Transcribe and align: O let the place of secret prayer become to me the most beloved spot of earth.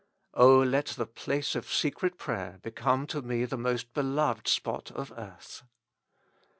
O 0.33 0.57
let 0.57 0.87
the 0.87 1.05
place 1.05 1.53
of 1.53 1.71
secret 1.71 2.17
prayer 2.17 2.57
become 2.63 3.05
to 3.05 3.21
me 3.21 3.45
the 3.45 3.55
most 3.55 3.93
beloved 3.93 4.47
spot 4.47 4.89
of 4.89 5.13
earth. 5.15 5.61